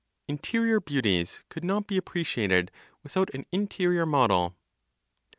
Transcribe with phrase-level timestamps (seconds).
[0.27, 2.71] INTERIOR BEAUTIES COULD NOT BE APPRECIATED
[3.03, 4.55] WITHOUT AN INTERIOR MODEL.